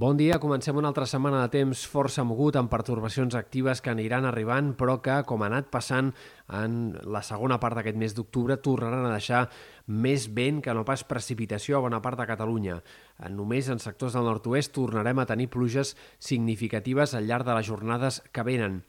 [0.00, 4.24] Bon dia, comencem una altra setmana de temps força mogut amb pertorbacions actives que aniran
[4.24, 6.08] arribant però que, com ha anat passant
[6.56, 9.42] en la segona part d'aquest mes d'octubre, tornaran a deixar
[9.92, 12.78] més vent que no pas precipitació a bona part de Catalunya.
[13.28, 18.22] Només en sectors del nord-oest tornarem a tenir pluges significatives al llarg de les jornades
[18.32, 18.80] que venen.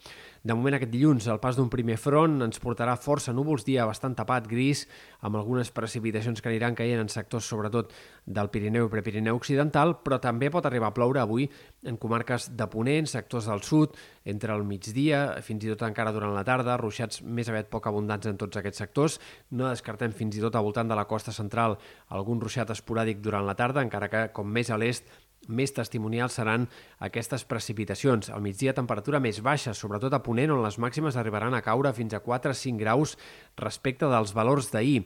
[0.41, 4.15] De moment, aquest dilluns, el pas d'un primer front ens portarà força núvols, dia bastant
[4.17, 4.87] tapat, gris,
[5.21, 7.93] amb algunes precipitacions que aniran caient en sectors, sobretot,
[8.25, 11.45] del Pirineu i Prepirineu Occidental, però també pot arribar a ploure avui
[11.85, 13.93] en comarques de Ponent, sectors del sud,
[14.25, 18.25] entre el migdia, fins i tot encara durant la tarda, ruixats més aviat poc abundants
[18.25, 19.21] en tots aquests sectors.
[19.53, 21.77] No descartem fins i tot al voltant de la costa central
[22.09, 25.05] algun ruixat esporàdic durant la tarda, encara que, com més a l'est,
[25.51, 26.67] més testimonials seran
[27.03, 28.31] aquestes precipitacions.
[28.31, 32.15] Al migdia, temperatura més baixa, sobretot a Ponent, on les màximes arribaran a caure fins
[32.15, 33.17] a 4-5 graus
[33.59, 35.03] respecte dels valors d'ahir.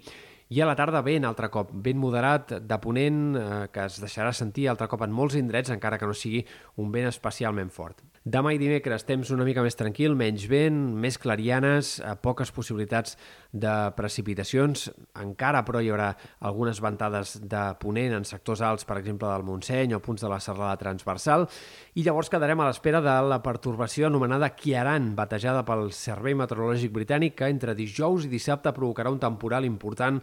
[0.53, 4.29] I a la tarda vent altre cop, vent moderat de ponent eh, que es deixarà
[4.29, 6.43] sentir altre cop en molts indrets, encara que no sigui
[6.83, 8.03] un vent especialment fort.
[8.25, 13.17] Demà i dimecres temps una mica més tranquil, menys vent, més clarianes, eh, poques possibilitats
[13.53, 14.87] de precipitacions.
[15.21, 16.11] Encara, però, hi haurà
[16.45, 20.39] algunes ventades de ponent en sectors alts, per exemple, del Montseny o punts de la
[20.39, 21.47] serrada transversal.
[21.95, 27.37] I llavors quedarem a l'espera de la pertorbació anomenada Kiaran, batejada pel Servei Meteorològic Britànic,
[27.37, 30.21] que entre dijous i dissabte provocarà un temporal important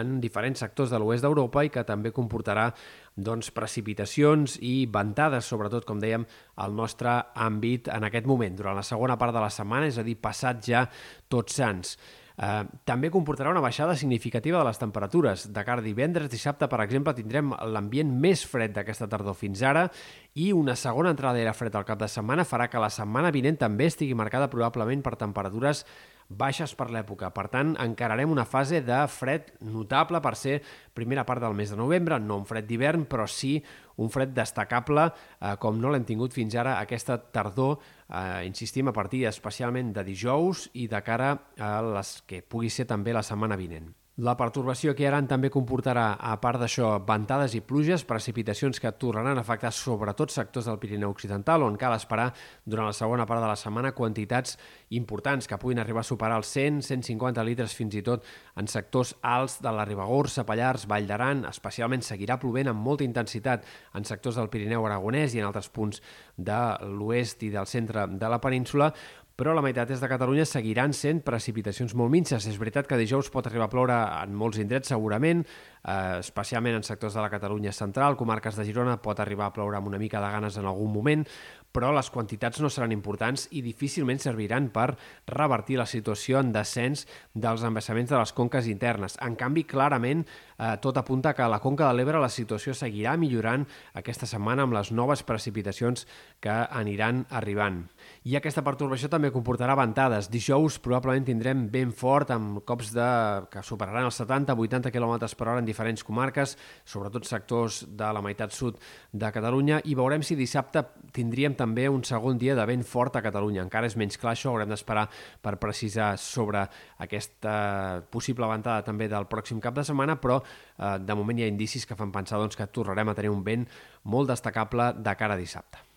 [0.00, 2.70] en diferents sectors de l'oest d'Europa i que també comportarà
[3.14, 6.26] doncs, precipitacions i ventades, sobretot, com dèiem,
[6.56, 10.06] al nostre àmbit en aquest moment, durant la segona part de la setmana, és a
[10.06, 10.84] dir, passat ja
[11.30, 11.96] tots sants.
[12.34, 15.46] Eh, també comportarà una baixada significativa de les temperatures.
[15.54, 19.86] De cara a divendres, dissabte, per exemple, tindrem l'ambient més fred d'aquesta tardor fins ara
[20.34, 23.60] i una segona entrada d'aire fred al cap de setmana farà que la setmana vinent
[23.60, 25.84] també estigui marcada probablement per temperatures
[26.28, 27.30] baixes per l'època.
[27.34, 30.60] Per tant, encararem una fase de fred notable per ser
[30.94, 33.56] primera part del mes de novembre, no un fred d'hivern, però sí
[33.96, 35.08] un fred destacable,
[35.40, 40.04] eh, com no l'hem tingut fins ara aquesta tardor, eh, insistim, a partir especialment de
[40.04, 43.92] dijous i de cara a les que pugui ser també la setmana vinent.
[44.22, 49.40] La pertorbació que ara també comportarà, a part d'això, ventades i pluges, precipitacions que tornaran
[49.40, 52.28] a afectar sobretot sectors del Pirineu Occidental, on cal esperar
[52.62, 54.54] durant la segona part de la setmana quantitats
[54.94, 58.22] importants que puguin arribar a superar els 100-150 litres fins i tot
[58.54, 61.42] en sectors alts de la Ribagorça, Pallars, Vall d'Aran.
[61.50, 63.66] Especialment seguirà plovent amb molta intensitat
[63.98, 65.98] en sectors del Pirineu Aragonès i en altres punts
[66.38, 68.92] de l'oest i del centre de la península,
[69.34, 72.46] però la meitat és de Catalunya seguiran sent precipitacions molt minces.
[72.46, 75.42] És veritat que dijous pot arribar a ploure en molts indrets, segurament,
[75.82, 79.76] eh, especialment en sectors de la Catalunya central, comarques de Girona, pot arribar a ploure
[79.76, 81.26] amb una mica de ganes en algun moment,
[81.74, 84.94] però les quantitats no seran importants i difícilment serviran per
[85.26, 87.02] revertir la situació en descens
[87.34, 89.18] dels embassaments de les conques internes.
[89.20, 90.22] En canvi, clarament,
[90.58, 94.62] eh, tot apunta que a la Conca de l'Ebre la situació seguirà millorant aquesta setmana
[94.62, 96.06] amb les noves precipitacions
[96.40, 97.88] que aniran arribant.
[98.22, 100.26] I aquesta pertorbació també comportarà ventades.
[100.28, 103.06] Dijous probablement tindrem vent fort amb cops de,
[103.48, 106.52] que superaran els 70-80 km per hora en diferents comarques,
[106.84, 108.76] sobretot sectors de la meitat sud
[109.12, 110.82] de Catalunya, i veurem si dissabte
[111.16, 113.64] tindríem també un segon dia de vent fort a Catalunya.
[113.64, 115.06] Encara és menys clar això, haurem d'esperar
[115.40, 116.66] per precisar sobre
[117.00, 121.50] aquesta possible ventada també del pròxim cap de setmana, però eh, de moment hi ha
[121.54, 123.64] indicis que fan pensar doncs, que tornarem a tenir un vent
[124.04, 125.93] molt destacable de cara a dissabte.